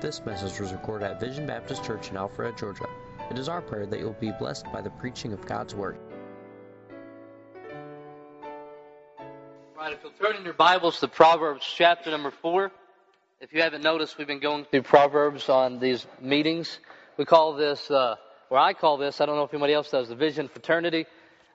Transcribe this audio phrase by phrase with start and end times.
[0.00, 2.86] This message was recorded at Vision Baptist Church in Alpharetta, Georgia.
[3.32, 5.98] It is our prayer that you'll be blessed by the preaching of God's Word.
[9.76, 12.70] Right, if you'll turn in your Bibles to Proverbs chapter number four.
[13.40, 16.78] If you haven't noticed, we've been going through Proverbs on these meetings.
[17.16, 18.14] We call this, uh,
[18.50, 21.06] or I call this, I don't know if anybody else does, the Vision Fraternity.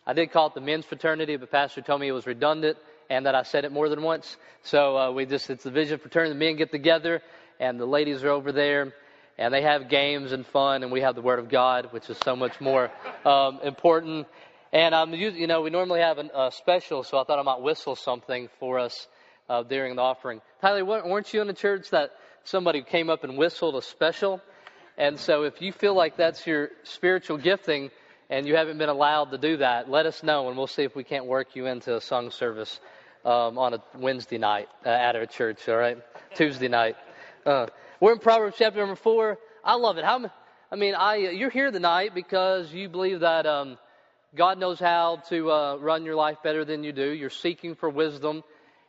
[0.05, 2.77] I did call it the men's fraternity, but Pastor told me it was redundant
[3.09, 4.35] and that I said it more than once.
[4.63, 6.33] So uh, we just, it's the Vision Fraternity.
[6.33, 7.21] The men get together
[7.59, 8.93] and the ladies are over there
[9.37, 12.17] and they have games and fun and we have the Word of God, which is
[12.23, 12.91] so much more
[13.25, 14.27] um, important.
[14.71, 17.43] And um, you, you know, we normally have a uh, special, so I thought I
[17.43, 19.07] might whistle something for us
[19.49, 20.41] uh, during the offering.
[20.61, 22.11] Tyler, weren't you in a church that
[22.43, 24.41] somebody came up and whistled a special?
[24.97, 27.89] And so if you feel like that's your spiritual gifting
[28.29, 30.95] and you haven't been allowed to do that, let us know and we'll see if
[30.95, 32.79] we can't work you into a song service
[33.25, 35.97] um, on a Wednesday night uh, at our church, all right?
[36.35, 36.95] Tuesday night.
[37.45, 37.67] Uh,
[37.99, 39.37] we're in Proverbs chapter number four.
[39.65, 40.05] I love it.
[40.05, 40.31] How,
[40.71, 43.77] I mean, I, you're here tonight because you believe that um,
[44.33, 47.09] God knows how to uh, run your life better than you do.
[47.09, 48.43] You're seeking for wisdom.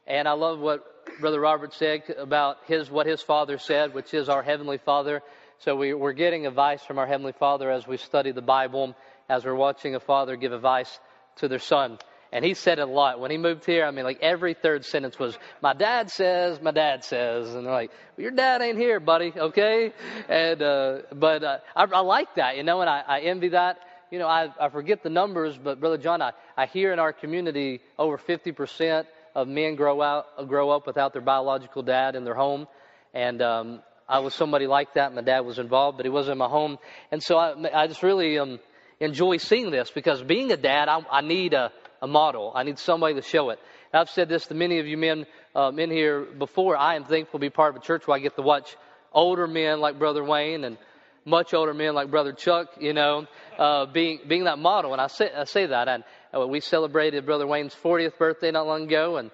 [0.06, 0.84] And I love what
[1.19, 5.22] Brother Robert said about his, what his father said, which is our Heavenly Father.
[5.58, 8.94] So we, we're getting advice from our Heavenly Father as we study the Bible,
[9.28, 11.00] as we're watching a father give advice
[11.36, 11.98] to their son.
[12.34, 13.20] And he said it a lot.
[13.20, 16.72] When he moved here, I mean, like every third sentence was, my dad says, my
[16.72, 17.54] dad says.
[17.54, 19.92] And they're like, well, your dad ain't here, buddy, okay?
[20.28, 23.78] And, uh, but, uh, I, I like that, you know, and I, I envy that.
[24.10, 27.12] You know, I, I forget the numbers, but Brother John, I, I hear in our
[27.12, 29.04] community over 50%
[29.36, 32.66] of men grow out grow up without their biological dad in their home,
[33.12, 35.14] and um, I was somebody like that.
[35.14, 36.78] My dad was involved, but he wasn't in my home,
[37.10, 38.60] and so I, I just really um,
[39.00, 41.72] enjoy seeing this because being a dad, I, I need a,
[42.05, 42.52] a model.
[42.55, 43.58] I need somebody to show it.
[43.92, 45.24] I've said this to many of you men
[45.55, 46.77] um, in here before.
[46.77, 48.77] I am thankful to be part of a church where I get to watch
[49.12, 50.77] older men like Brother Wayne and
[51.25, 53.26] much older men like Brother Chuck, you know,
[53.59, 54.92] uh, being being that model.
[54.92, 56.04] And I say I say that, and
[56.37, 59.31] uh, we celebrated Brother Wayne's 40th birthday not long ago, and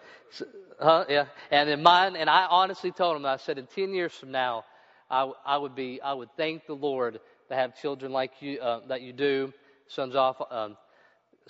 [0.81, 2.14] huh, yeah, and in mine.
[2.14, 4.64] And I honestly told him, I said, in 10 years from now,
[5.10, 8.87] I, I would be, I would thank the Lord to have children like you uh,
[8.87, 9.52] that you do,
[9.88, 10.41] sons off.
[10.52, 10.76] Um,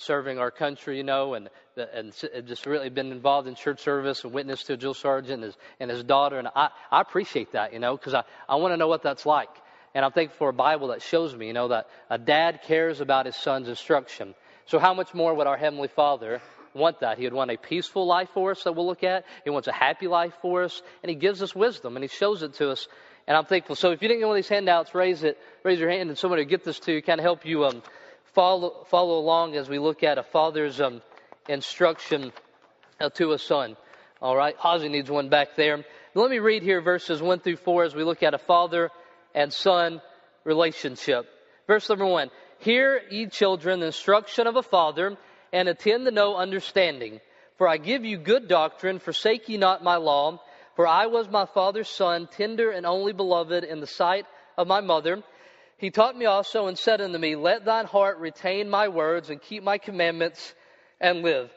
[0.00, 2.12] serving our country, you know, and and
[2.46, 5.90] just really been involved in church service and witnessed to Jill Sargent and his, and
[5.90, 8.88] his daughter, and I, I appreciate that, you know, because I, I want to know
[8.88, 9.48] what that's like.
[9.94, 13.00] And I'm thankful for a Bible that shows me, you know, that a dad cares
[13.00, 14.34] about his son's instruction.
[14.66, 16.40] So how much more would our Heavenly Father
[16.74, 17.18] want that?
[17.18, 19.24] He would want a peaceful life for us that we'll look at.
[19.42, 20.80] He wants a happy life for us.
[21.02, 22.86] And He gives us wisdom and He shows it to us.
[23.26, 23.74] And I'm thankful.
[23.74, 26.16] So if you didn't get one of these handouts, raise it, raise your hand and
[26.16, 27.82] somebody will get this to you, kind of help you um,
[28.34, 31.02] follow, follow along as we look at a father's um,
[31.48, 32.32] instruction
[33.00, 33.76] uh, to a son.
[34.22, 34.54] All right.
[34.58, 35.84] Hazy needs one back there.
[36.14, 38.90] Let me read here verses 1 through 4 as we look at a father
[39.34, 40.02] and son
[40.44, 41.26] relationship.
[41.66, 42.30] Verse number 1.
[42.58, 45.16] Hear, ye children, the instruction of a father,
[45.52, 47.20] and attend to know understanding.
[47.56, 50.40] For I give you good doctrine, forsake ye not my law.
[50.76, 54.26] For I was my father's son, tender and only beloved in the sight
[54.56, 55.22] of my mother.
[55.80, 59.40] He taught me also and said unto me, Let thine heart retain my words and
[59.40, 60.54] keep my commandments
[61.00, 61.50] and live.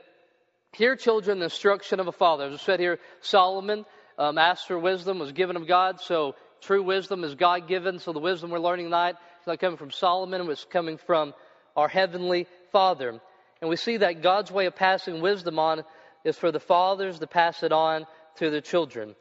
[0.71, 2.45] Hear, children, the instruction of a father.
[2.45, 3.85] As I said here, Solomon
[4.17, 5.99] um, asked for wisdom, was given of God.
[5.99, 7.99] So true wisdom is God given.
[7.99, 11.33] So the wisdom we're learning tonight is not coming from Solomon, it's coming from
[11.75, 13.19] our Heavenly Father.
[13.59, 15.83] And we see that God's way of passing wisdom on
[16.23, 18.07] is for the fathers to pass it on
[18.37, 19.15] to their children.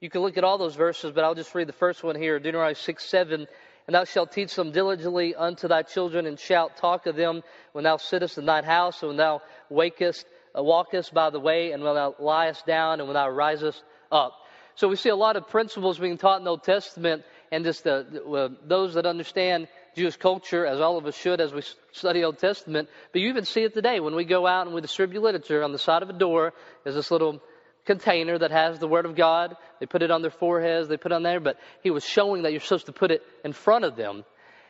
[0.00, 2.38] You can look at all those verses, but I'll just read the first one here
[2.38, 3.48] Deuteronomy 6 7.
[3.86, 7.84] And thou shalt teach them diligently unto thy children, and shalt talk of them when
[7.84, 10.24] thou sittest in thine house, and when thou wakest,
[10.56, 14.32] uh, walkest by the way, and when thou liest down, and when thou risest up.
[14.76, 17.84] So we see a lot of principles being taught in the Old Testament and just
[17.84, 21.62] the, uh, those that understand Jewish culture, as all of us should as we
[21.92, 22.88] study Old Testament.
[23.12, 25.62] But you even see it today when we go out and we distribute literature.
[25.62, 26.52] On the side of a door
[26.84, 27.40] is this little
[27.84, 29.56] container that has the Word of God.
[29.80, 32.42] They put it on their foreheads, they put it on there, but he was showing
[32.42, 34.24] that you're supposed to put it in front of them.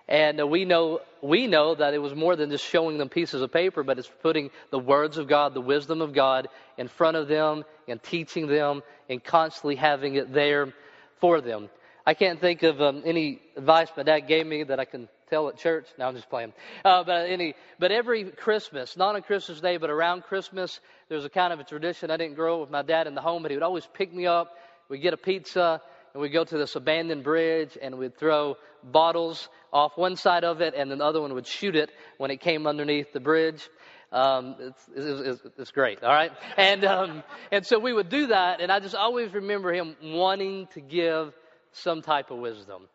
[0.07, 3.41] And uh, we know, we know that it was more than just showing them pieces
[3.41, 7.17] of paper, but it's putting the words of God, the wisdom of God in front
[7.17, 10.75] of them and teaching them and constantly having it there
[11.21, 11.71] for them.
[12.07, 15.49] I can't think of um, any advice my dad gave me that I can tell
[15.49, 15.87] at church.
[15.99, 16.53] No, I'm just playing.
[16.85, 20.79] Uh, but any, but every Christmas, not on Christmas Day, but around Christmas,
[21.09, 22.13] there's a kind of a tradition.
[22.13, 24.15] I didn't grow up with my dad in the home, but he would always pick
[24.15, 24.57] me up.
[24.89, 25.81] We'd get a pizza,
[26.13, 30.61] and we'd go to this abandoned bridge, and we'd throw bottles off one side of
[30.61, 33.69] it, and then the other one would shoot it when it came underneath the bridge.
[34.13, 36.31] Um, it's, it's, it's, great, all right?
[36.57, 40.69] And, um, and so we would do that, and I just always remember him wanting
[40.75, 41.35] to give
[41.73, 42.87] some type of wisdom.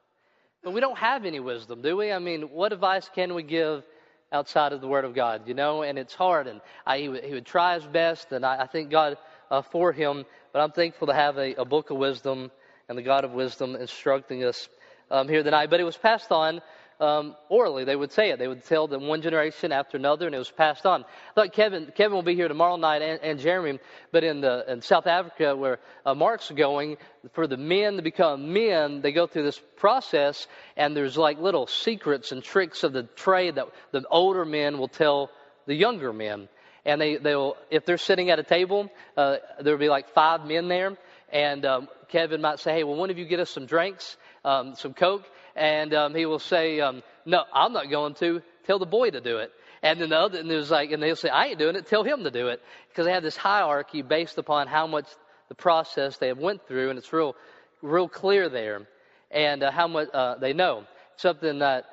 [0.64, 2.12] But we don't have any wisdom, do we?
[2.12, 3.84] I mean, what advice can we give
[4.32, 5.84] outside of the Word of God, you know?
[5.84, 8.68] And it's hard, and I, he, would, he would try his best, and I, I
[8.68, 9.18] thank God
[9.50, 10.26] uh, for him.
[10.52, 12.52] But I'm thankful to have a, a, book of wisdom
[12.90, 14.68] and the God of wisdom instructing us
[15.10, 15.70] um, here tonight.
[15.70, 16.62] But it was passed on
[17.00, 17.86] um, orally.
[17.86, 18.40] They would say it.
[18.40, 21.04] They would tell them one generation after another, and it was passed on.
[21.04, 23.80] I thought Kevin Kevin will be here tomorrow night, and, and Jeremy.
[24.12, 26.98] But in the in South Africa, where uh, Mark's going,
[27.34, 31.68] for the men to become men, they go through this process, and there's like little
[31.68, 35.32] secrets and tricks of the trade that the older men will tell
[35.68, 36.50] the younger men.
[36.86, 40.68] And they they'll if they're sitting at a table, uh, there'll be like five men
[40.68, 40.98] there,
[41.32, 44.76] and um, Kevin might say, "Hey, well, one of you get us some drinks, um,
[44.76, 45.26] some Coke."
[45.56, 48.42] And um, he will say, um, "No, I'm not going to.
[48.66, 49.52] Tell the boy to do it."
[49.82, 51.88] And then the other, and there's like, and they'll say, "I ain't doing it.
[51.88, 55.08] Tell him to do it," because they have this hierarchy based upon how much
[55.48, 57.36] the process they have went through, and it's real,
[57.82, 58.88] real clear there,
[59.32, 60.86] and uh, how much uh, they know.
[61.18, 61.86] Something that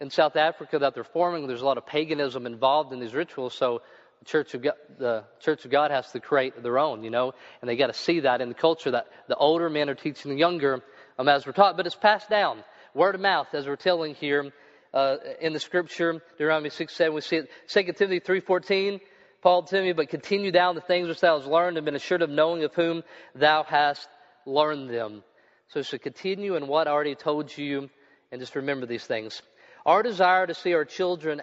[0.00, 3.54] in South Africa that they're forming, there's a lot of paganism involved in these rituals,
[3.54, 3.82] so
[4.18, 7.34] the Church of God, the Church of God has to create their own, you know,
[7.60, 10.32] and they got to see that in the culture that the older men are teaching
[10.32, 10.82] the younger
[11.18, 14.52] um, as we're taught, but it's passed down word of mouth, as we're telling here
[14.94, 17.14] uh, in the scripture, Deuteronomy 6 7.
[17.14, 19.00] We see it, 2 Timothy 3.14,
[19.40, 22.22] Paul to me, but continue down the things which thou hast learned and been assured
[22.22, 23.02] of knowing of whom
[23.34, 24.08] thou hast
[24.46, 25.22] learned them.
[25.68, 27.88] So to continue in what I already told you
[28.30, 29.40] and just remember these things.
[29.86, 31.42] Our desire to see our children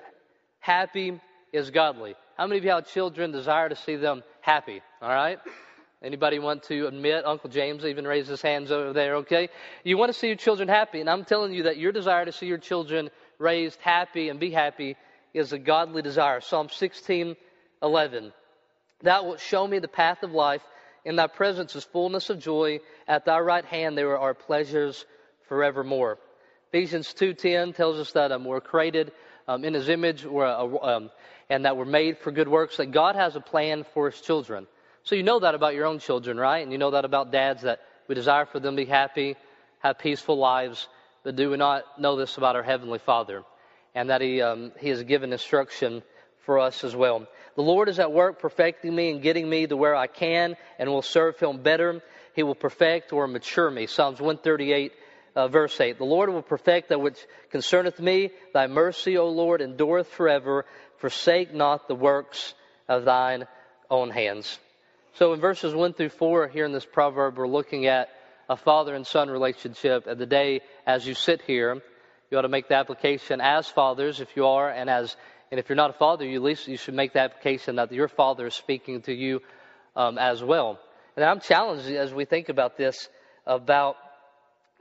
[0.60, 1.19] happy
[1.51, 2.16] is godly.
[2.38, 4.81] How many of you have children desire to see them happy?
[5.01, 5.40] All right?
[6.01, 7.25] Anybody want to admit?
[7.25, 9.50] Uncle James even raised his hands over there, okay?
[9.84, 12.31] You want to see your children happy, and I'm telling you that your desire to
[12.31, 14.96] see your children raised happy and be happy
[15.34, 16.40] is a godly desire.
[16.40, 17.36] Psalm 16,
[17.84, 18.31] 11.
[19.01, 20.62] Thou wilt show me the path of life.
[21.04, 22.80] In thy presence is fullness of joy.
[23.07, 25.06] At thy right hand there are pleasures
[25.48, 26.18] forevermore.
[26.72, 29.12] Ephesians 2.10 tells us that um, we're created
[29.48, 31.10] um, in his image we're, uh, um,
[31.50, 34.68] and that we're made for good works, that God has a plan for his children.
[35.04, 36.60] So you know that about your own children, right?
[36.60, 39.36] And you know that about dads that we desire for them to be happy,
[39.80, 40.88] have peaceful lives,
[41.24, 43.44] but do we not know this about our Heavenly Father?
[43.96, 46.04] And that He, um, he has given instruction
[46.46, 47.28] for us as well.
[47.56, 50.90] The Lord is at work perfecting me and getting me to where I can and
[50.90, 52.01] will serve Him better.
[52.36, 53.88] He will perfect or mature me.
[53.88, 54.94] Psalms 138,
[55.36, 55.98] uh, verse 8.
[55.98, 57.19] The Lord will perfect that which
[57.51, 58.31] concerneth me.
[58.54, 60.66] Thy mercy, O Lord, endureth forever.
[60.98, 62.54] Forsake not the works
[62.88, 63.48] of thine
[63.90, 64.60] own hands.
[65.14, 68.10] So in verses 1 through 4 here in this proverb, we're looking at
[68.50, 70.08] a father and son relationship.
[70.08, 71.82] And the day as you sit here,
[72.30, 75.16] you ought to make the application as fathers, if you are, and as
[75.52, 77.92] and if you're not a father, you at least you should make the application that
[77.92, 79.42] your father is speaking to you
[79.96, 80.80] um, as well.
[81.16, 83.10] And I'm challenged as we think about this
[83.48, 83.96] about,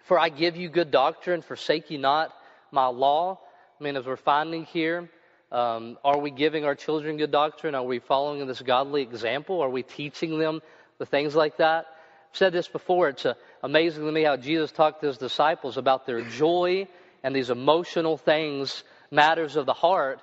[0.04, 2.32] for I give you good doctrine, forsake ye not
[2.70, 3.38] my law.
[3.80, 5.08] I mean, as we're finding here,
[5.50, 7.74] um, are we giving our children good doctrine?
[7.74, 9.60] Are we following this godly example?
[9.62, 10.60] Are we teaching them
[10.98, 11.86] the things like that?
[12.30, 13.08] I've said this before.
[13.08, 16.86] It's uh, amazing to me how Jesus talked to his disciples about their joy
[17.22, 20.20] and these emotional things, matters of the heart.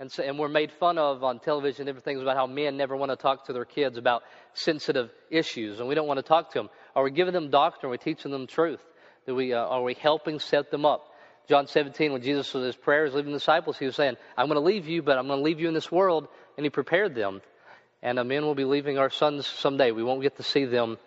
[0.00, 2.76] And, so, and we're made fun of on television, and different things about how men
[2.76, 4.24] never want to talk to their kids about
[4.54, 6.68] sensitive issues, and we don't want to talk to them.
[6.96, 7.88] Are we giving them doctrine?
[7.88, 8.82] Are we teaching them truth?
[9.24, 11.13] Do we, uh, are we helping set them up?
[11.48, 14.56] John 17, when Jesus was his prayers leaving the disciples, he was saying, I'm going
[14.56, 16.28] to leave you, but I'm going to leave you in this world.
[16.56, 17.42] And he prepared them.
[18.02, 19.90] And uh, men will be leaving our sons someday.
[19.90, 20.98] We won't get to see them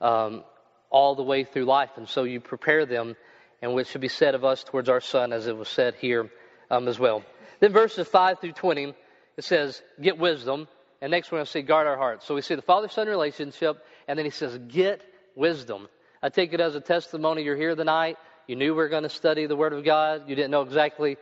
[0.00, 0.44] um,
[0.90, 1.90] all the way through life.
[1.96, 3.16] And so you prepare them,
[3.60, 6.30] and what should be said of us towards our son, as it was said here
[6.70, 7.24] um, as well.
[7.60, 8.94] Then verses 5 through 20,
[9.36, 10.68] it says, Get wisdom.
[11.00, 12.26] And next we're going to see, Guard our hearts.
[12.26, 15.00] So we see the father son relationship, and then he says, Get
[15.34, 15.88] wisdom.
[16.22, 19.08] I take it as a testimony you're here tonight you knew we were going to
[19.08, 20.28] study the Word of God.
[20.28, 21.16] You didn't know exactly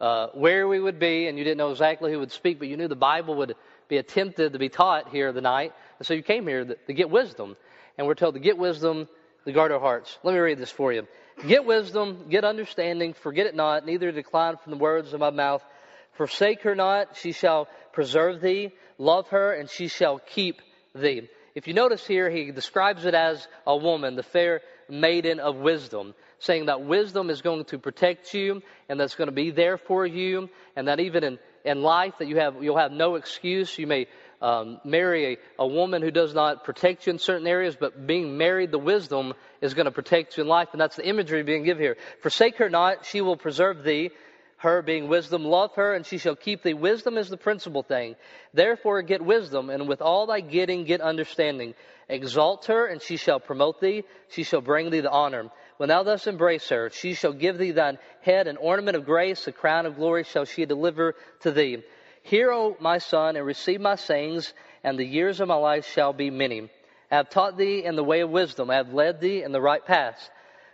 [0.00, 2.76] uh, where we would be, and you didn't know exactly who would speak, but you
[2.76, 3.54] knew the Bible would
[3.88, 5.72] be attempted to be taught here tonight.
[5.98, 7.56] And so you came here to, to get wisdom.
[7.96, 9.08] And we're told to get wisdom,
[9.44, 10.16] to guard our hearts.
[10.22, 11.06] Let me read this for you.
[11.46, 15.62] Get wisdom, get understanding, forget it not, neither decline from the words of my mouth.
[16.12, 18.72] Forsake her not, she shall preserve thee.
[18.98, 20.60] Love her, and she shall keep
[20.94, 21.28] thee.
[21.54, 26.14] If you notice here, he describes it as a woman, the fair maiden of wisdom
[26.38, 30.06] saying that wisdom is going to protect you and that's going to be there for
[30.06, 33.78] you, and that even in, in life that you have you'll have no excuse.
[33.78, 34.06] You may
[34.40, 38.38] um, marry a, a woman who does not protect you in certain areas, but being
[38.38, 41.64] married, the wisdom is going to protect you in life, and that's the imagery being
[41.64, 41.96] given here.
[42.22, 44.10] Forsake her not; she will preserve thee
[44.58, 46.74] her being wisdom, love her, and she shall keep thee.
[46.74, 48.16] Wisdom is the principal thing.
[48.52, 51.74] Therefore, get wisdom, and with all thy getting, get understanding.
[52.08, 54.02] Exalt her, and she shall promote thee.
[54.30, 55.50] She shall bring thee the honor.
[55.78, 59.46] When thou dost embrace her, she shall give thee thine head an ornament of grace,
[59.46, 61.84] a crown of glory shall she deliver to thee.
[62.24, 66.12] Hear, O my son, and receive my sayings, and the years of my life shall
[66.12, 66.68] be many.
[67.12, 69.60] I have taught thee in the way of wisdom, I have led thee in the
[69.60, 70.28] right paths.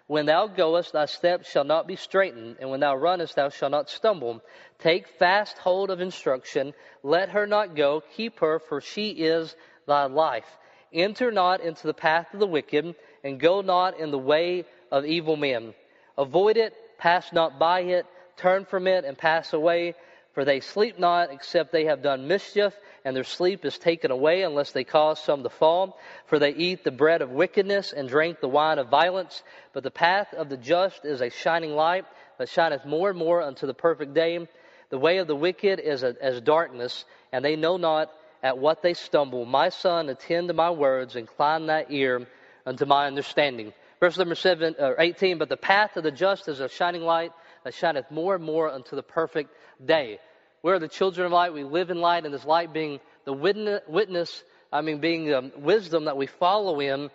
[0.07, 3.73] When thou goest, thy steps shall not be straitened, and when thou runnest, thou shalt
[3.73, 4.43] not stumble.
[4.79, 9.55] Take fast hold of instruction, let her not go, keep her, for she is
[9.87, 10.47] thy life.
[10.95, 15.05] Enter not into the path of the wicked, and go not in the way of
[15.05, 15.75] evil men.
[16.17, 19.95] Avoid it, pass not by it, turn from it, and pass away.
[20.35, 22.73] For they sleep not except they have done mischief,
[23.05, 25.99] and their sleep is taken away unless they cause some to fall.
[26.27, 29.43] For they eat the bread of wickedness and drink the wine of violence.
[29.73, 32.05] But the path of the just is a shining light
[32.39, 34.47] that shineth more and more unto the perfect day.
[34.91, 38.13] The way of the wicked is as darkness, and they know not
[38.45, 39.45] at what they stumble.
[39.45, 42.29] My son, attend to my words, incline thy ear
[42.65, 43.73] unto my understanding.
[44.01, 47.33] Verse number seven, or 18, but the path of the just is a shining light
[47.65, 49.51] that shineth more and more unto the perfect
[49.85, 50.19] day.
[50.63, 51.53] We are the children of light.
[51.53, 56.07] We live in light, and this light being the witness, I mean, being um, wisdom
[56.07, 57.11] that we follow in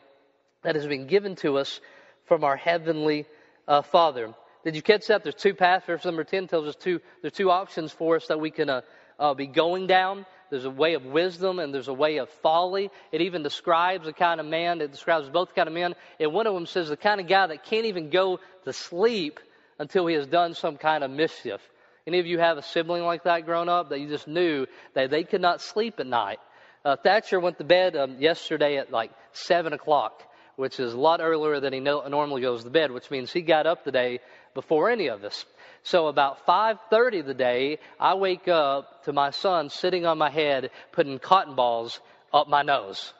[0.63, 1.79] that has been given to us
[2.25, 3.25] from our heavenly
[3.67, 4.33] uh, Father.
[4.63, 5.23] Did you catch that?
[5.23, 5.85] There's two paths.
[5.85, 8.81] Verse number 10 tells us two, there's two options for us that we can uh,
[9.17, 10.25] uh, be going down.
[10.49, 12.89] There's a way of wisdom and there's a way of folly.
[13.11, 15.95] It even describes the kind of man, it describes both kind of men.
[16.19, 19.39] And one of them says the kind of guy that can't even go to sleep
[19.77, 21.61] until he has done some kind of mischief.
[22.07, 25.11] Any of you have a sibling like that growing up that you just knew that
[25.11, 26.39] they could not sleep at night?
[26.83, 30.23] Uh, Thatcher went to bed um, yesterday at like 7 o'clock,
[30.55, 33.41] which is a lot earlier than he no- normally goes to bed, which means he
[33.41, 34.19] got up today
[34.59, 35.45] before any of us.
[35.83, 40.71] So about 5:30 the day, I wake up to my son sitting on my head
[40.91, 42.01] putting cotton balls
[42.33, 43.13] up my nose.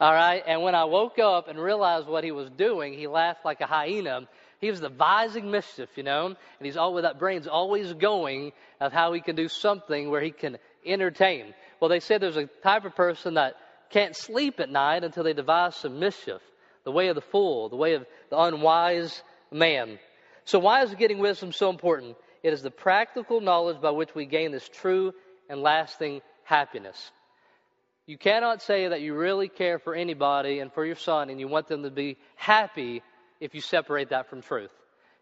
[0.00, 0.42] All right?
[0.44, 3.66] And when I woke up and realized what he was doing, he laughed like a
[3.66, 4.26] hyena.
[4.60, 9.12] He was devising mischief, you know, and he's always that brain's always going of how
[9.12, 11.54] he can do something where he can entertain.
[11.78, 13.54] Well, they say there's a type of person that
[13.90, 16.42] can't sleep at night until they devise some mischief.
[16.84, 19.98] The way of the fool, the way of the unwise man.
[20.50, 22.16] So, why is getting wisdom so important?
[22.42, 25.14] It is the practical knowledge by which we gain this true
[25.48, 27.12] and lasting happiness.
[28.08, 31.46] You cannot say that you really care for anybody and for your son and you
[31.46, 33.00] want them to be happy
[33.38, 34.72] if you separate that from truth.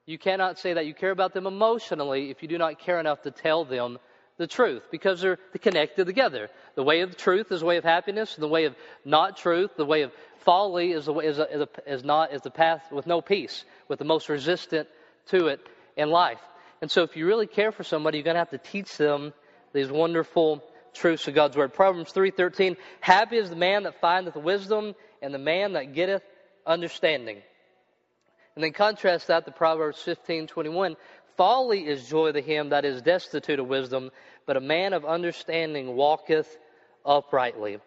[0.07, 3.21] You cannot say that you care about them emotionally if you do not care enough
[3.25, 3.99] to tell them
[4.39, 6.49] the truth because they're connected together.
[6.75, 9.73] The way of truth is the way of happiness, and the way of not truth,
[9.77, 12.51] the way of folly is, the way, is, a, is, a, is not is the
[12.51, 14.89] path with no peace, with the most resistant
[15.29, 15.61] to it
[15.97, 16.41] in life.
[16.81, 19.33] And so if you really care for somebody, you're going to have to teach them
[19.73, 20.63] these wonderful
[20.95, 21.75] truths of God's word.
[21.75, 26.23] Proverbs 3:13, happy is the man that findeth wisdom and the man that getteth
[26.67, 27.43] understanding.
[28.55, 30.97] And then contrast that to Proverbs 15:21,
[31.37, 34.11] folly is joy to him that is destitute of wisdom,
[34.47, 36.59] but a man of understanding walketh
[37.05, 37.79] uprightly.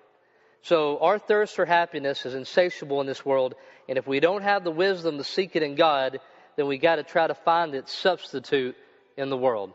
[0.61, 3.55] So our thirst for happiness is insatiable in this world,
[3.89, 6.19] and if we don't have the wisdom to seek it in God,
[6.61, 8.75] then we got to try to find its substitute
[9.17, 9.73] in the world.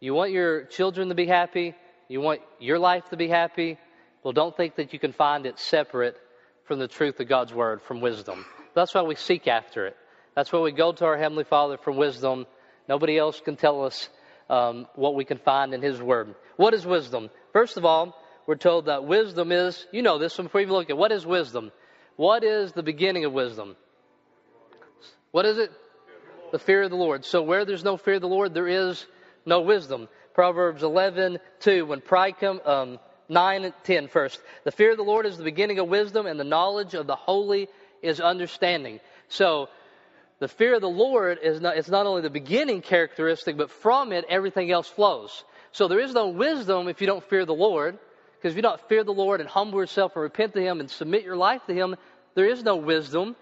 [0.00, 1.74] You want your children to be happy?
[2.08, 3.76] You want your life to be happy?
[4.22, 6.16] Well, don't think that you can find it separate
[6.64, 8.46] from the truth of God's Word, from wisdom.
[8.74, 9.96] That's why we seek after it.
[10.34, 12.46] That's why we go to our Heavenly Father for wisdom.
[12.88, 14.08] Nobody else can tell us
[14.48, 16.34] um, what we can find in His Word.
[16.56, 17.28] What is wisdom?
[17.52, 20.84] First of all, we're told that wisdom is, you know this one before you look
[20.84, 20.96] at it.
[20.96, 21.72] what is wisdom?
[22.16, 23.76] What is the beginning of wisdom?
[25.30, 25.70] What is it?
[26.56, 27.26] The fear of the Lord.
[27.26, 29.04] So where there's no fear of the Lord, there is
[29.44, 30.08] no wisdom.
[30.32, 32.98] Proverbs 11, 2, when pride comes, um,
[33.28, 34.40] 9 and 10 first.
[34.64, 37.14] The fear of the Lord is the beginning of wisdom, and the knowledge of the
[37.14, 37.68] holy
[38.00, 39.00] is understanding.
[39.28, 39.68] So,
[40.38, 44.12] the fear of the Lord is not, it's not only the beginning characteristic, but from
[44.12, 45.44] it, everything else flows.
[45.72, 47.98] So there is no wisdom if you don't fear the Lord.
[48.38, 50.90] Because if you don't fear the Lord and humble yourself and repent to Him and
[50.90, 51.96] submit your life to Him,
[52.34, 53.36] there is no wisdom.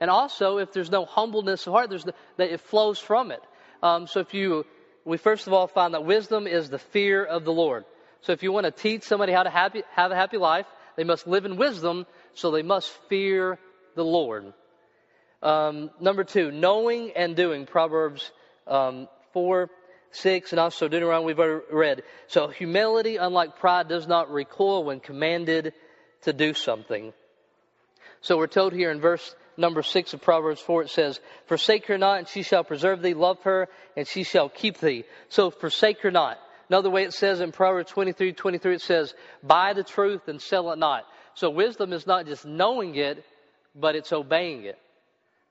[0.00, 3.42] And also, if there's no humbleness of heart, there's the, that it flows from it.
[3.82, 4.64] Um, so if you,
[5.04, 7.84] we first of all find that wisdom is the fear of the Lord.
[8.22, 10.66] So if you want to teach somebody how to happy, have a happy life,
[10.96, 13.58] they must live in wisdom, so they must fear
[13.94, 14.52] the Lord.
[15.42, 17.66] Um, number two, knowing and doing.
[17.66, 18.30] Proverbs
[18.66, 19.70] um, 4,
[20.12, 22.02] 6, and also Deuteronomy we've already read.
[22.26, 25.72] So humility, unlike pride, does not recoil when commanded
[26.22, 27.12] to do something.
[28.20, 31.98] So we're told here in verse number 6 of Proverbs 4, it says, Forsake her
[31.98, 33.14] not, and she shall preserve thee.
[33.14, 35.04] Love her, and she shall keep thee.
[35.28, 36.38] So forsake her not.
[36.68, 40.72] Another way it says in Proverbs 23, 23, it says, Buy the truth and sell
[40.72, 41.04] it not.
[41.34, 43.24] So wisdom is not just knowing it,
[43.74, 44.78] but it's obeying it.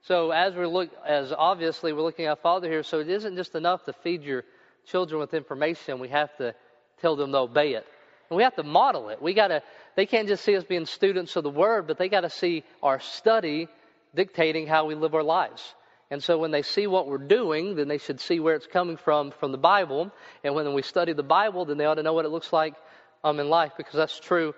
[0.02, 3.54] So as we look, as obviously we're looking at Father here, so it isn't just
[3.54, 4.44] enough to feed your
[4.86, 5.98] children with information.
[5.98, 6.54] We have to
[7.00, 7.86] tell them to obey it.
[8.30, 9.20] And we have to model it.
[9.20, 9.62] We gotta,
[9.96, 13.00] they can't just see us being students of the Word, but they gotta see our
[13.00, 13.68] study
[14.14, 15.74] dictating how we live our lives.
[16.10, 18.96] And so when they see what we're doing, then they should see where it's coming
[18.96, 20.10] from, from the Bible.
[20.42, 22.74] And when we study the Bible, then they ought to know what it looks like
[23.22, 24.54] um, in life, because that's true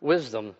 [0.00, 0.56] wisdom.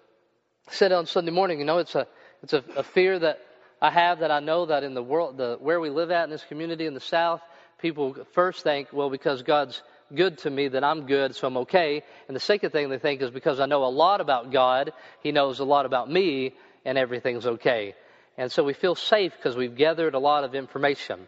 [0.68, 2.06] I said on Sunday morning, you know, it's a,
[2.42, 3.40] it's a, a fear that
[3.82, 6.30] I have that I know that in the world, the, where we live at in
[6.30, 7.40] this community in the South,
[7.80, 9.82] people first think, well, because God's
[10.14, 12.02] good to me, that I'm good, so I'm okay.
[12.28, 15.32] And the second thing they think is because I know a lot about God, He
[15.32, 17.94] knows a lot about me, and everything's okay.
[18.38, 21.26] And so we feel safe because we've gathered a lot of information.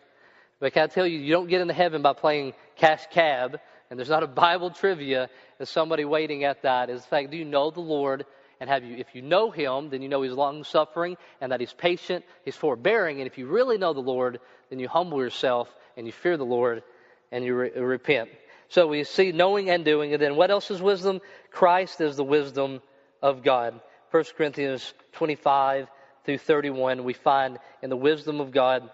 [0.61, 3.59] But can I tell you, you don't get into heaven by playing cash cab,
[3.91, 6.91] and there's not a Bible trivia and somebody waiting at that.
[6.91, 8.27] Is the fact, do you know the Lord?
[8.61, 11.61] And have you, if you know Him, then you know He's long suffering and that
[11.61, 13.21] He's patient, He's forbearing.
[13.21, 16.45] And if you really know the Lord, then you humble yourself and you fear the
[16.45, 16.83] Lord
[17.31, 18.31] and you re- repent.
[18.69, 20.13] So we see knowing and doing.
[20.13, 21.21] And then what else is wisdom?
[21.51, 22.83] Christ is the wisdom
[23.23, 23.81] of God.
[24.11, 25.89] 1 Corinthians 25
[26.29, 28.91] through 31, we find in the wisdom of God,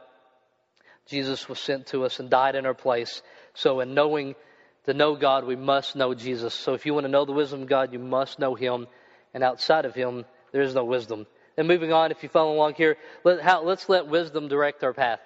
[1.06, 3.22] Jesus was sent to us and died in our place.
[3.54, 4.36] So in knowing,
[4.86, 6.54] to know God, we must know Jesus.
[6.54, 8.86] So if you want to know the wisdom of God, you must know Him.
[9.34, 11.26] And outside of Him, there is no wisdom.
[11.56, 15.18] And moving on, if you follow along here, let, let's let wisdom direct our path.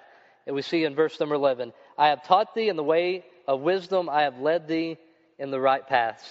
[0.47, 3.61] And we see in verse number 11, I have taught thee in the way of
[3.61, 4.97] wisdom, I have led thee
[5.37, 6.23] in the right paths.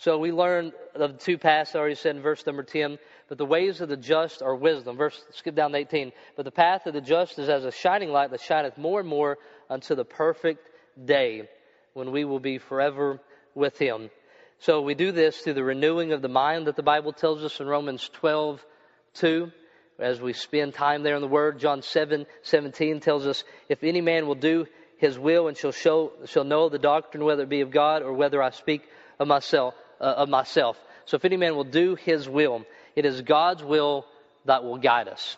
[0.00, 2.98] So we learned of the two paths I already said in verse number 10.
[3.30, 4.96] But the ways of the just are wisdom.
[4.96, 6.10] Verse, skip down to 18.
[6.36, 9.08] But the path of the just is as a shining light that shineth more and
[9.08, 9.38] more
[9.70, 10.68] unto the perfect
[11.02, 11.48] day
[11.94, 13.20] when we will be forever
[13.54, 14.10] with him.
[14.58, 17.60] So we do this through the renewing of the mind that the Bible tells us
[17.60, 18.66] in Romans 12,
[19.14, 19.52] 2.
[20.00, 24.00] As we spend time there in the Word, John 7, 17 tells us, if any
[24.00, 24.66] man will do
[24.96, 28.12] his will and shall show, shall know the doctrine, whether it be of God or
[28.12, 28.82] whether I speak
[29.20, 30.76] of myself, uh, of myself.
[31.04, 32.64] So if any man will do his will,
[32.96, 34.06] it is God's will
[34.44, 35.36] that will guide us.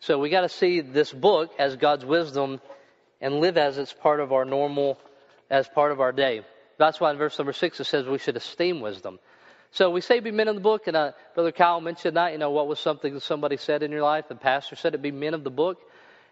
[0.00, 2.60] So we got to see this book as God's wisdom
[3.20, 4.98] and live as it's part of our normal,
[5.50, 6.42] as part of our day.
[6.78, 9.18] That's why in verse number six it says we should esteem wisdom.
[9.72, 12.32] So we say be men of the book, and uh, Brother Kyle mentioned that.
[12.32, 14.26] You know, what was something that somebody said in your life?
[14.28, 15.78] The pastor said it be men of the book.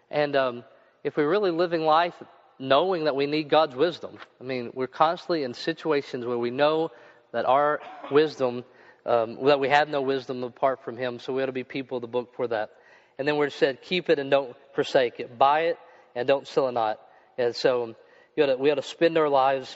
[0.09, 0.63] And um,
[1.03, 2.15] if we're really living life
[2.57, 6.91] knowing that we need God's wisdom, I mean, we're constantly in situations where we know
[7.31, 8.63] that our wisdom
[9.07, 11.97] um, that we have no wisdom apart from Him, so we ought to be people
[11.97, 12.71] of the book for that.
[13.17, 15.37] And then we're said, keep it and don't forsake it.
[15.37, 15.79] Buy it
[16.15, 16.99] and don't sell it not.
[17.37, 17.95] And so
[18.37, 19.75] ought to, we ought to spend our lives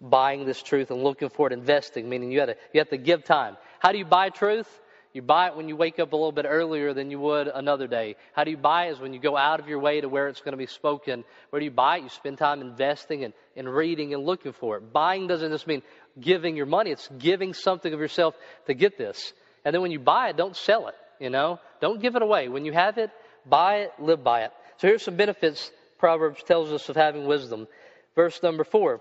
[0.00, 3.24] buying this truth and looking for it, investing, meaning you, to, you have to give
[3.24, 3.56] time.
[3.78, 4.68] How do you buy truth?
[5.12, 7.88] You buy it when you wake up a little bit earlier than you would another
[7.88, 8.14] day.
[8.32, 8.92] How do you buy it?
[8.92, 11.24] Is when you go out of your way to where it's going to be spoken.
[11.50, 12.04] Where do you buy it?
[12.04, 14.92] You spend time investing and, and reading and looking for it.
[14.92, 15.82] Buying doesn't just mean
[16.18, 16.90] giving your money.
[16.90, 18.34] It's giving something of yourself
[18.66, 19.32] to get this.
[19.64, 21.60] And then when you buy it, don't sell it, you know?
[21.80, 22.48] Don't give it away.
[22.48, 23.10] When you have it,
[23.46, 24.52] buy it, live by it.
[24.78, 27.68] So here's some benefits Proverbs tells us of having wisdom.
[28.14, 29.00] Verse number four,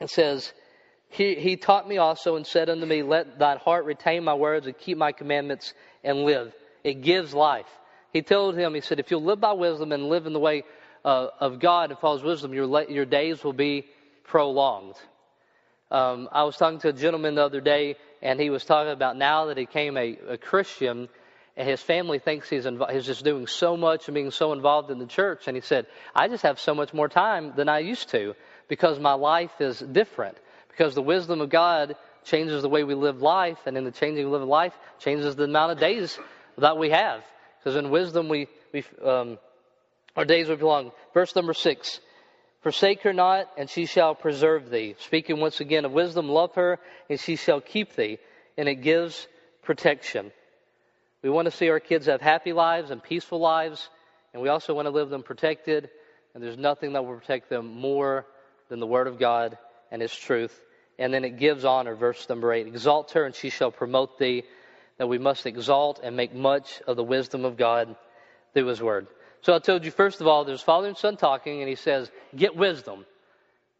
[0.00, 0.52] it says,
[1.14, 4.66] he, he taught me also and said unto me, Let thine heart retain my words
[4.66, 6.52] and keep my commandments and live.
[6.82, 7.68] It gives life.
[8.12, 10.64] He told him, He said, If you'll live by wisdom and live in the way
[11.04, 13.86] uh, of God and follow wisdom, your, your days will be
[14.24, 14.96] prolonged.
[15.90, 19.16] Um, I was talking to a gentleman the other day, and he was talking about
[19.16, 21.08] now that he became a, a Christian,
[21.56, 24.98] and his family thinks he's, he's just doing so much and being so involved in
[24.98, 25.46] the church.
[25.46, 28.34] And he said, I just have so much more time than I used to
[28.68, 30.36] because my life is different.
[30.68, 31.94] Because the wisdom of God
[32.24, 35.72] changes the way we live life, and in the changing of life, changes the amount
[35.72, 36.18] of days
[36.58, 37.22] that we have.
[37.58, 39.38] Because in wisdom, we, we um,
[40.16, 40.92] our days will be long.
[41.12, 42.00] Verse number six.
[42.64, 44.94] Forsake her not, and she shall preserve thee.
[45.00, 48.18] Speaking once again of wisdom, love her, and she shall keep thee.
[48.56, 49.28] And it gives
[49.64, 50.32] protection.
[51.22, 53.90] We want to see our kids have happy lives and peaceful lives,
[54.32, 55.90] and we also want to live them protected.
[56.32, 58.24] And there's nothing that will protect them more
[58.70, 59.58] than the Word of God
[59.90, 60.58] and His truth.
[60.98, 64.44] And then it gives honor, verse number 8 Exalt her, and she shall promote thee.
[64.96, 67.94] That we must exalt and make much of the wisdom of God
[68.54, 69.06] through His Word.
[69.44, 72.10] So I told you, first of all, there's Father and Son talking, and He says,
[72.34, 73.04] Get wisdom.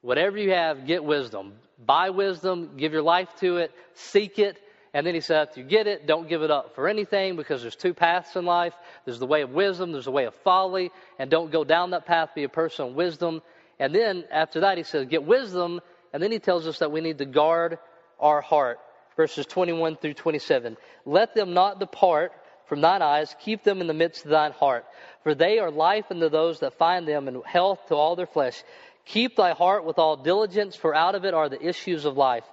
[0.02, 1.54] Whatever you have, get wisdom.
[1.78, 4.60] Buy wisdom, give your life to it, seek it.
[4.92, 7.62] And then he said, after you get it, don't give it up for anything because
[7.62, 8.74] there's two paths in life.
[9.04, 12.06] There's the way of wisdom, there's the way of folly, and don't go down that
[12.06, 13.42] path, be a person of wisdom.
[13.80, 15.80] And then after that, he says, get wisdom
[16.12, 17.78] and then he tells us that we need to guard
[18.20, 18.78] our heart.
[19.16, 20.76] Verses 21 through 27.
[21.04, 22.32] Let them not depart
[22.66, 24.84] from thine eyes, keep them in the midst of thine heart.
[25.22, 28.62] For they are life unto those that find them, and health to all their flesh.
[29.04, 32.44] Keep thy heart with all diligence, for out of it are the issues of life.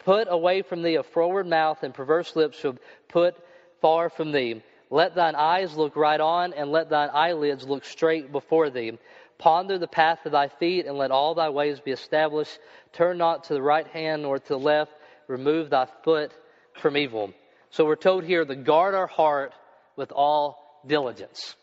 [0.00, 2.76] Put away from thee a froward mouth, and perverse lips shall
[3.08, 3.36] put
[3.80, 4.62] far from thee.
[4.90, 8.98] Let thine eyes look right on, and let thine eyelids look straight before thee.
[9.38, 12.58] Ponder the path of thy feet, and let all thy ways be established.
[12.92, 14.92] Turn not to the right hand nor to the left.
[15.28, 16.32] Remove thy foot
[16.74, 17.32] from evil.
[17.72, 19.54] So we're told here to guard our heart
[19.96, 21.56] with all diligence.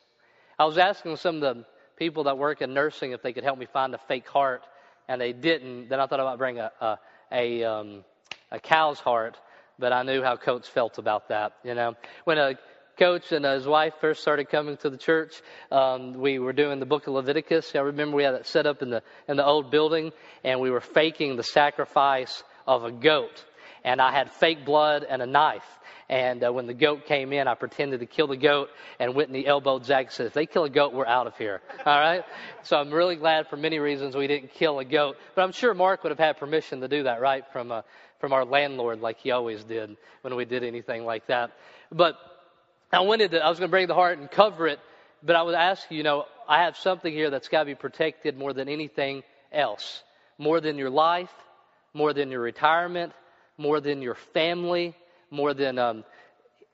[0.57, 1.65] I was asking some of the
[1.97, 4.63] people that work in nursing if they could help me find a fake heart,
[5.07, 5.87] and they didn't.
[5.87, 6.97] Then I thought I might bring a a,
[7.31, 8.03] a, um,
[8.51, 9.37] a cow's heart,
[9.77, 11.53] but I knew how Coach felt about that.
[11.63, 11.93] You know,
[12.23, 12.55] when a
[12.97, 15.39] coach and his wife first started coming to the church,
[15.71, 17.75] um, we were doing the book of Leviticus.
[17.75, 20.11] I remember we had it set up in the in the old building,
[20.43, 23.45] and we were faking the sacrifice of a goat.
[23.83, 25.65] And I had fake blood and a knife.
[26.09, 29.45] And uh, when the goat came in, I pretended to kill the goat, and Whitney
[29.45, 31.61] elbowed Jack and said, If they kill a goat, we're out of here.
[31.85, 32.23] All right?
[32.63, 35.17] So I'm really glad for many reasons we didn't kill a goat.
[35.35, 37.43] But I'm sure Mark would have had permission to do that, right?
[37.53, 37.83] From, uh,
[38.19, 41.51] from our landlord, like he always did when we did anything like that.
[41.91, 42.15] But
[42.91, 44.79] I wanted to, I was going to bring the heart and cover it,
[45.21, 47.75] but I would ask you, you know, I have something here that's got to be
[47.75, 50.01] protected more than anything else.
[50.39, 51.31] More than your life,
[51.93, 53.13] more than your retirement,
[53.59, 54.95] more than your family,
[55.29, 56.03] more than um,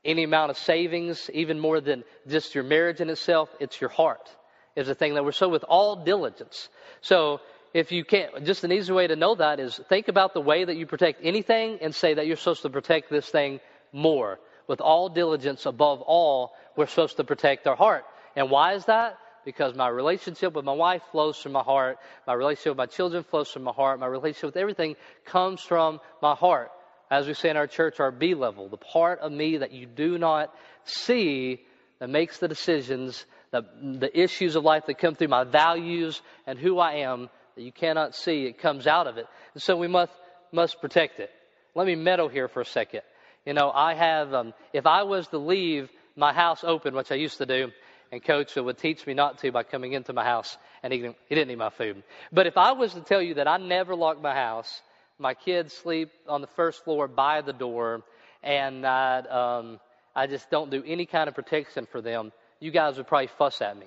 [0.05, 3.49] any amount of savings, even more than just your marriage in itself.
[3.59, 4.29] It's your heart
[4.75, 6.69] is the thing that we're so with all diligence.
[7.01, 7.41] So
[7.73, 10.63] if you can't, just an easy way to know that is think about the way
[10.63, 13.59] that you protect anything and say that you're supposed to protect this thing
[13.91, 14.39] more.
[14.67, 18.03] With all diligence, above all, we're supposed to protect our heart.
[18.35, 19.17] And why is that?
[19.45, 21.99] Because my relationship with my wife flows from my heart.
[22.25, 23.99] My relationship with my children flows from my heart.
[23.99, 26.71] My relationship with everything comes from my heart
[27.09, 29.85] as we say in our church, our B level, the part of me that you
[29.85, 30.53] do not
[30.85, 31.61] see
[31.99, 36.59] that makes the decisions, the, the issues of life that come through my values and
[36.59, 38.45] who I am that you cannot see.
[38.45, 39.25] It comes out of it.
[39.53, 40.11] And so we must,
[40.51, 41.29] must protect it.
[41.73, 43.01] Let me meddle here for a second.
[43.45, 47.15] You know, I have, um, if I was to leave my house open, which I
[47.15, 47.71] used to do,
[48.11, 51.35] and coach would teach me not to by coming into my house and eating, he
[51.35, 52.03] didn't eat my food.
[52.31, 54.81] But if I was to tell you that I never lock my house
[55.19, 58.03] my kids sleep on the first floor by the door,
[58.43, 59.79] and I, um,
[60.15, 63.61] I just don't do any kind of protection for them, you guys would probably fuss
[63.61, 63.85] at me.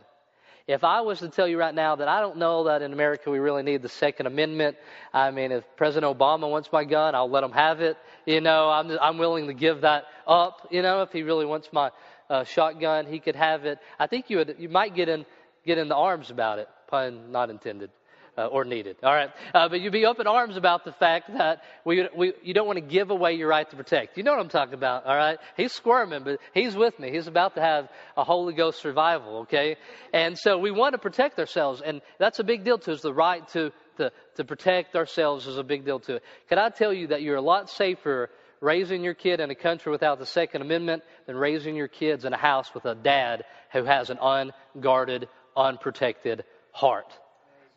[0.67, 3.31] If I was to tell you right now that I don't know that in America
[3.31, 4.77] we really need the Second Amendment,
[5.15, 7.97] I mean, if President Obama wants my gun, I'll let him have it.
[8.27, 10.69] You know, I'm, I'm willing to give that up.
[10.71, 11.91] You know, if he really wants my
[12.29, 13.79] uh, shotgun, he could have it.
[13.99, 15.25] I think you would, you might get in,
[15.65, 16.69] get in the arms about it.
[16.89, 17.91] Pun not intended
[18.39, 18.97] uh, or needed.
[19.03, 22.55] All right, uh, but you'd be open arms about the fact that we, we you
[22.55, 24.17] don't want to give away your right to protect.
[24.17, 25.05] You know what I'm talking about.
[25.05, 27.11] All right, he's squirming, but he's with me.
[27.11, 29.39] He's about to have a Holy Ghost revival.
[29.39, 29.77] Okay,
[30.15, 33.03] and so we want to protect ourselves, and that's a big deal to us.
[33.03, 36.23] The right to to to protect ourselves is a big deal to it.
[36.49, 39.91] Can I tell you that you're a lot safer raising your kid in a country
[39.93, 43.85] without the Second Amendment than raising your kids in a house with a dad who
[43.85, 47.13] has an unguarded, unprotected heart.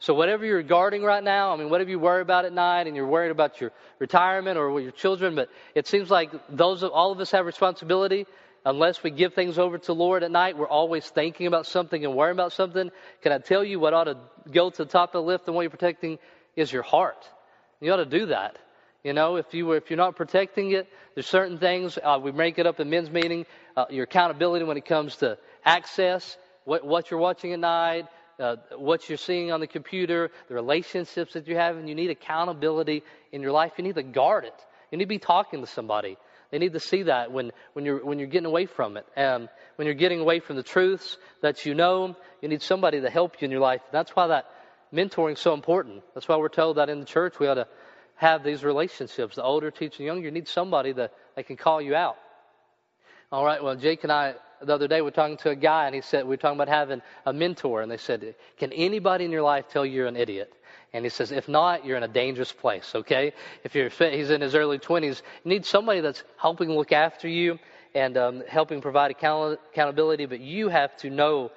[0.01, 2.95] So whatever you're guarding right now, I mean, whatever you worry about at night, and
[2.95, 7.19] you're worried about your retirement or your children, but it seems like those, all of
[7.19, 8.25] us have responsibility.
[8.65, 12.03] Unless we give things over to the Lord at night, we're always thinking about something
[12.03, 12.89] and worrying about something.
[13.21, 14.17] Can I tell you what ought to
[14.51, 16.17] go to the top of the list and what you're protecting
[16.55, 17.29] is your heart.
[17.79, 18.57] You ought to do that.
[19.03, 22.31] You know, if you were, if you're not protecting it, there's certain things uh, we
[22.31, 23.45] make it up in men's meeting.
[23.77, 28.07] Uh, your accountability when it comes to access, what, what you're watching at night,
[28.41, 32.09] uh, what you're seeing on the computer, the relationships that you have, and you need
[32.09, 33.73] accountability in your life.
[33.77, 34.53] You need to guard it.
[34.91, 36.17] You need to be talking to somebody.
[36.51, 39.05] They need to see that when, when, you're, when you're getting away from it.
[39.15, 43.09] And when you're getting away from the truths that you know, you need somebody to
[43.09, 43.81] help you in your life.
[43.91, 44.45] That's why that
[44.93, 46.03] mentoring is so important.
[46.13, 47.67] That's why we're told that in the church we ought to
[48.15, 49.35] have these relationships.
[49.35, 52.17] The older teaching the younger, you need somebody that, that can call you out.
[53.31, 55.85] All right, well, Jake and I the other day we were talking to a guy
[55.85, 59.25] and he said we were talking about having a mentor and they said can anybody
[59.25, 60.53] in your life tell you you're an idiot?
[60.93, 63.33] And he says if not you're in a dangerous place okay?
[63.63, 67.59] If you're he's in his early 20s you need somebody that's helping look after you
[67.93, 71.51] and um, helping provide account- accountability but you have to know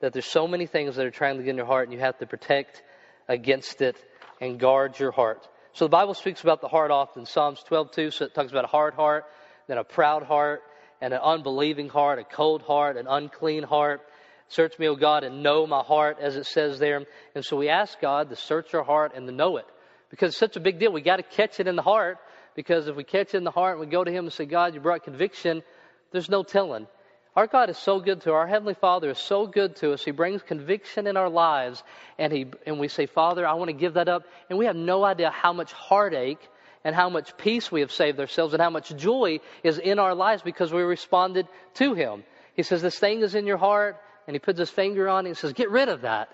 [0.00, 2.00] that there's so many things that are trying to get in your heart and you
[2.00, 2.82] have to protect
[3.28, 3.96] against it
[4.40, 5.46] and guard your heart.
[5.72, 7.26] So the bible speaks about the heart often.
[7.26, 9.24] Psalms 12 so it talks about a hard heart
[9.70, 10.64] then a proud heart
[11.00, 14.02] and an unbelieving heart, a cold heart, an unclean heart.
[14.48, 17.04] Search me, O God, and know my heart, as it says there.
[17.34, 19.66] And so we ask God to search our heart and to know it.
[20.10, 20.92] Because it's such a big deal.
[20.92, 22.18] We got to catch it in the heart.
[22.56, 24.44] Because if we catch it in the heart and we go to Him and say,
[24.44, 25.62] God, you brought conviction,
[26.10, 26.88] there's no telling.
[27.36, 28.34] Our God is so good to us.
[28.34, 30.04] Our Heavenly Father is so good to us.
[30.04, 31.82] He brings conviction in our lives,
[32.18, 34.24] and, he, and we say, Father, I want to give that up.
[34.48, 36.40] And we have no idea how much heartache
[36.84, 40.14] and how much peace we have saved ourselves and how much joy is in our
[40.14, 42.24] lives because we responded to Him.
[42.54, 45.30] He says, This thing is in your heart, and He puts His finger on it
[45.30, 46.30] and says, Get rid of that.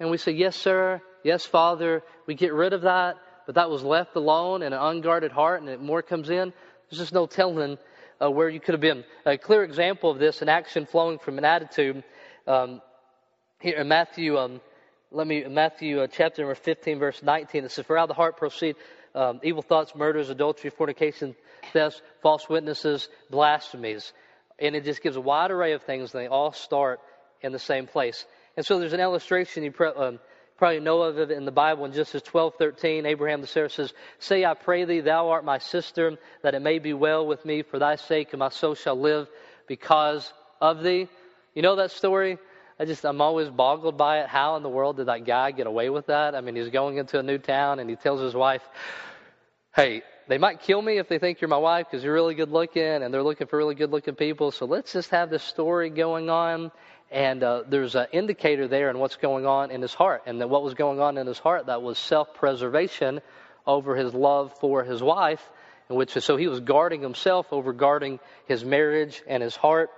[0.00, 1.00] And we say, Yes, sir.
[1.24, 2.02] Yes, Father.
[2.26, 5.80] We get rid of that, but that was left alone in an unguarded heart, and
[5.80, 6.52] more comes in.
[6.90, 7.78] There's just no telling
[8.20, 9.04] uh, where you could have been.
[9.26, 12.02] A clear example of this, an action flowing from an attitude.
[12.46, 12.80] Um,
[13.60, 14.60] here in Matthew, um,
[15.10, 17.64] let me Matthew uh, chapter number 15, verse 19.
[17.64, 18.76] It says, "For out of the heart proceed
[19.14, 21.34] um, evil thoughts, murders, adultery, fornication,
[21.72, 24.12] thefts, false witnesses, blasphemies."
[24.58, 26.14] And it just gives a wide array of things.
[26.14, 27.00] And they all start
[27.42, 28.24] in the same place.
[28.56, 30.18] And so there's an illustration you pre- um,
[30.56, 33.06] probably know of it in the Bible in Genesis 12:13.
[33.06, 36.80] Abraham the Sarah says, "Say, I pray thee, thou art my sister, that it may
[36.80, 39.28] be well with me for thy sake, and my soul shall live
[39.66, 41.08] because of thee."
[41.54, 42.38] You know that story?
[42.78, 44.28] I just I'm always boggled by it.
[44.28, 46.34] How in the world did that guy get away with that?
[46.34, 48.62] I mean, he's going into a new town and he tells his wife,
[49.74, 52.50] "Hey, they might kill me if they think you're my wife because you're really good
[52.50, 54.50] looking and they're looking for really good looking people.
[54.50, 56.70] So let's just have this story going on
[57.10, 60.22] and uh, there's an indicator there in what's going on in his heart.
[60.26, 63.20] And that what was going on in his heart, that was self preservation
[63.66, 65.42] over his love for his wife,
[65.88, 69.90] in which so he was guarding himself over guarding his marriage and his heart.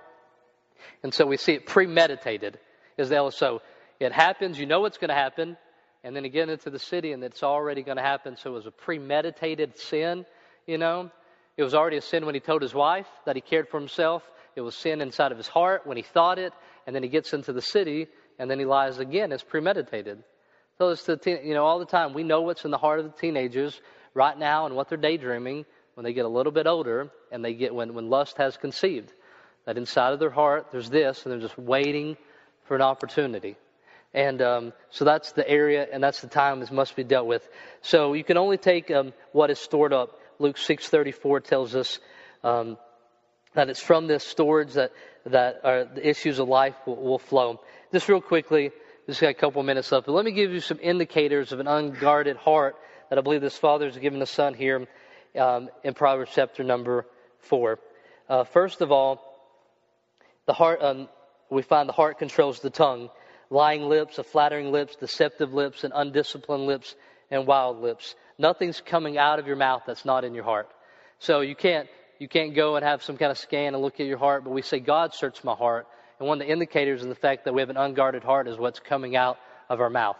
[1.03, 2.57] And so we see it premeditated.
[2.97, 3.61] Is the so
[3.99, 5.57] it happens, you know it's going to happen,
[6.03, 8.35] and then again into the city and it's already going to happen.
[8.37, 10.25] So it was a premeditated sin,
[10.65, 11.11] you know.
[11.57, 14.23] It was already a sin when he told his wife that he cared for himself.
[14.55, 16.53] It was sin inside of his heart when he thought it
[16.87, 18.07] and then he gets into the city,
[18.39, 19.31] and then he lies again.
[19.31, 20.23] It's premeditated.
[20.77, 22.99] So it's the teen, you know all the time we know what's in the heart
[22.99, 23.79] of the teenagers
[24.15, 27.53] right now and what they're daydreaming when they get a little bit older and they
[27.53, 29.13] get when when lust has conceived.
[29.67, 32.17] That inside of their heart there's this, and they're just waiting
[32.71, 33.57] for an opportunity.
[34.13, 37.45] And um, so that's the area, and that's the time this must be dealt with.
[37.81, 40.17] So you can only take um, what is stored up.
[40.39, 41.99] Luke 6:34 tells us
[42.45, 42.77] um,
[43.55, 44.93] that it's from this storage that
[45.25, 47.59] that the issues of life will, will flow.
[47.91, 48.71] Just real quickly,
[49.05, 51.67] just got a couple minutes left, but let me give you some indicators of an
[51.67, 52.77] unguarded heart
[53.09, 54.87] that I believe this father has given the son here
[55.37, 57.05] um, in Proverbs chapter number
[57.39, 57.79] four.
[58.29, 59.19] Uh, first of all,
[60.45, 60.79] the heart.
[61.51, 63.09] We find the heart controls the tongue.
[63.49, 66.95] Lying lips, a flattering lips, deceptive lips, and undisciplined lips,
[67.29, 68.15] and wild lips.
[68.37, 70.69] Nothing's coming out of your mouth that's not in your heart.
[71.19, 71.87] So you can't
[72.21, 74.51] you can't go and have some kind of scan and look at your heart, but
[74.51, 75.87] we say, God search my heart.
[76.19, 78.59] And one of the indicators of the fact that we have an unguarded heart is
[78.59, 80.17] what's coming out of our mouth.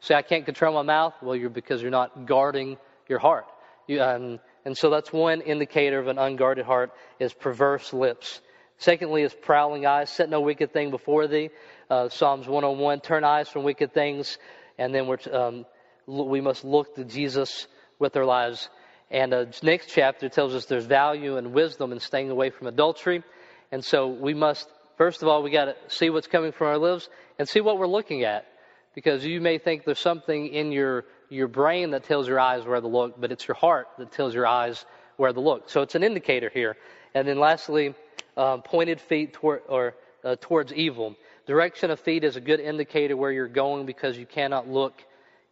[0.00, 1.12] Say, I can't control my mouth.
[1.20, 3.44] Well, you're because you're not guarding your heart.
[3.86, 6.90] You, um, and so that's one indicator of an unguarded heart
[7.20, 8.40] is perverse lips.
[8.82, 10.10] Secondly, is prowling eyes.
[10.10, 11.50] Set no wicked thing before thee.
[11.88, 12.98] Uh, Psalms 101.
[12.98, 14.38] Turn eyes from wicked things,
[14.76, 15.64] and then we're, um,
[16.08, 17.68] we must look to Jesus
[18.00, 18.68] with our lives.
[19.08, 22.66] And the uh, next chapter tells us there's value and wisdom in staying away from
[22.66, 23.22] adultery.
[23.70, 24.68] And so we must,
[24.98, 27.78] first of all, we got to see what's coming from our lives and see what
[27.78, 28.48] we're looking at.
[28.96, 32.80] Because you may think there's something in your, your brain that tells your eyes where
[32.80, 34.84] to look, but it's your heart that tells your eyes
[35.18, 35.70] where to look.
[35.70, 36.76] So it's an indicator here.
[37.14, 37.94] And then lastly,
[38.36, 41.16] um, pointed feet toward, or uh, towards evil.
[41.46, 45.02] Direction of feet is a good indicator where you're going because you cannot look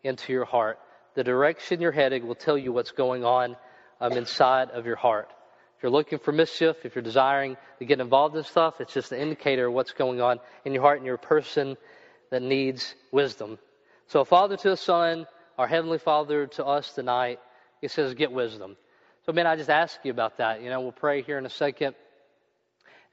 [0.03, 0.79] into your heart
[1.15, 3.57] the direction you're heading will tell you what's going on
[4.01, 5.29] um, inside of your heart.
[5.77, 9.13] If you're looking for mischief, if you're desiring to get involved in stuff, it's just
[9.13, 11.77] an indicator of what's going on in your heart and you're a person
[12.31, 13.59] that needs wisdom.
[14.07, 15.27] So, a Father to a Son,
[15.59, 17.41] our Heavenly Father to us tonight,
[17.81, 18.77] He says, get wisdom.
[19.27, 20.63] So, man, I just ask you about that.
[20.63, 21.95] You know, we'll pray here in a second.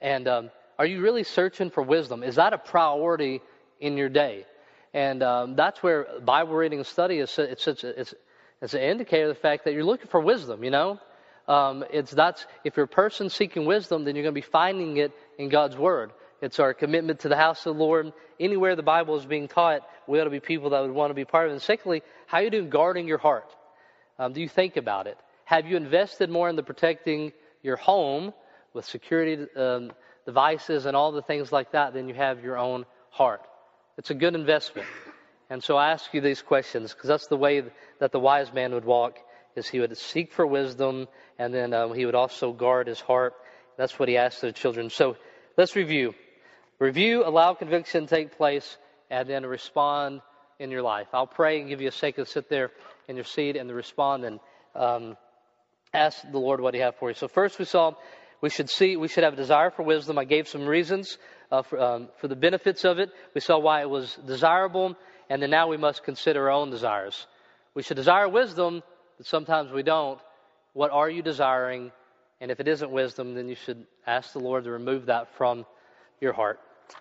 [0.02, 2.24] And um, are you really searching for wisdom?
[2.24, 3.42] Is that a priority
[3.80, 4.46] in your day?
[4.94, 8.14] And um, that's where Bible reading and study is it's, it's, it's,
[8.62, 11.00] it's an indicator of the fact that you're looking for wisdom, you know?
[11.48, 14.98] Um, it's that's if you're a person seeking wisdom, then you're going to be finding
[14.98, 16.12] it in God's Word.
[16.42, 18.12] It's our commitment to the house of the Lord.
[18.40, 21.16] Anywhere the Bible is being taught, we ought to be people that would want to
[21.16, 21.54] be part of it.
[21.54, 23.56] And secondly, how are you doing guarding your heart?
[24.20, 25.18] Um, do you think about it?
[25.46, 27.32] Have you invested more in the protecting
[27.64, 28.34] your home
[28.78, 29.92] with security um,
[30.26, 33.42] devices and all the things like that than you have your own heart?
[33.98, 34.88] It's a good investment.
[35.50, 37.64] And so I ask you these questions because that's the way
[38.00, 39.18] that the wise man would walk
[39.56, 41.08] is he would seek for wisdom
[41.40, 43.34] and then um, he would also guard his heart.
[43.78, 44.90] That's what he asked the children.
[44.90, 45.18] So
[45.58, 46.14] let's review.
[46.80, 48.78] Review, allow conviction take place,
[49.10, 50.22] and then respond
[50.60, 51.08] in your life.
[51.14, 52.72] I'll pray and give you a second to sit there
[53.08, 54.40] in your seat and to respond and
[54.76, 55.18] um,
[55.94, 57.16] ask the Lord what He has for you.
[57.16, 57.94] So first we saw
[58.42, 60.18] We should see, we should have a desire for wisdom.
[60.18, 61.18] I gave some reasons
[61.52, 63.10] uh, for, um, for the benefits of it.
[63.34, 64.96] We saw why it was desirable,
[65.30, 67.26] and then now we must consider our own desires.
[67.74, 68.84] We should desire wisdom,
[69.18, 70.20] but sometimes we don't.
[70.74, 71.92] What are you desiring?
[72.40, 75.66] And if it isn't wisdom, then you should ask the Lord to remove that from
[76.22, 76.60] your heart.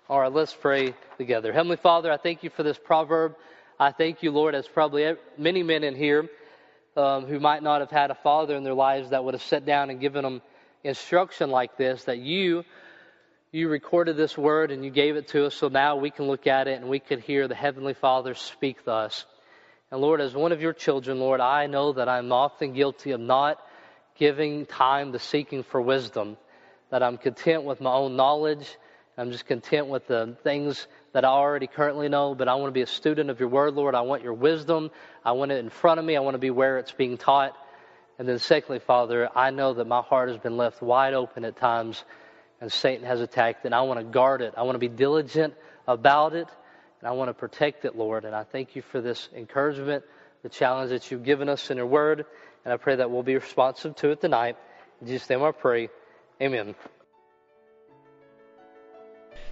[0.08, 1.52] All right, let's pray together.
[1.52, 3.36] Heavenly Father, I thank you for this proverb.
[3.78, 6.28] I thank you, Lord, as probably many men in here
[6.96, 9.66] um, who might not have had a father in their lives that would have sat
[9.66, 10.40] down and given them
[10.84, 12.64] instruction like this, that you
[13.52, 16.46] you recorded this word and you gave it to us so now we can look
[16.46, 19.24] at it and we could hear the Heavenly Father speak to us.
[19.90, 23.20] And Lord, as one of your children, Lord, I know that I'm often guilty of
[23.20, 23.58] not
[24.18, 26.36] giving time to seeking for wisdom,
[26.90, 28.76] that I'm content with my own knowledge.
[29.16, 32.72] I'm just content with the things that I already currently know, but I want to
[32.72, 33.94] be a student of your word, Lord.
[33.94, 34.90] I want your wisdom.
[35.24, 36.16] I want it in front of me.
[36.16, 37.56] I want to be where it's being taught.
[38.18, 41.56] And then, secondly, Father, I know that my heart has been left wide open at
[41.56, 42.04] times
[42.60, 43.64] and Satan has attacked.
[43.64, 44.54] And I want to guard it.
[44.56, 45.54] I want to be diligent
[45.86, 46.48] about it.
[47.00, 48.24] And I want to protect it, Lord.
[48.24, 50.04] And I thank you for this encouragement,
[50.42, 52.24] the challenge that you've given us in your word.
[52.64, 54.56] And I pray that we'll be responsive to it tonight.
[55.00, 55.90] In Jesus' name I pray.
[56.40, 56.74] Amen.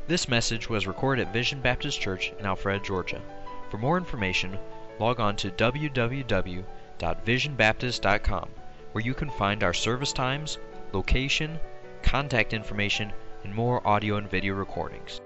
[0.07, 3.23] This message was recorded at Vision Baptist Church in Alpharetta, Georgia.
[3.71, 4.59] For more information,
[4.99, 5.51] log on to
[6.99, 8.49] www.visionbaptist.com,
[8.93, 10.59] where you can find our service times,
[10.93, 11.59] location,
[12.03, 15.21] contact information, and more audio and video recordings.